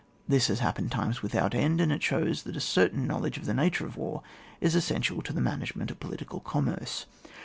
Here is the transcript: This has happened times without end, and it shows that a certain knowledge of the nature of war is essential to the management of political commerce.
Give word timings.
This 0.27 0.47
has 0.47 0.61
happened 0.61 0.91
times 0.91 1.21
without 1.21 1.53
end, 1.53 1.79
and 1.79 1.91
it 1.91 2.01
shows 2.01 2.41
that 2.41 2.55
a 2.55 2.59
certain 2.59 3.05
knowledge 3.05 3.37
of 3.37 3.45
the 3.45 3.53
nature 3.53 3.85
of 3.85 3.97
war 3.97 4.23
is 4.59 4.73
essential 4.73 5.21
to 5.21 5.31
the 5.31 5.41
management 5.41 5.91
of 5.91 5.99
political 5.99 6.39
commerce. 6.39 7.05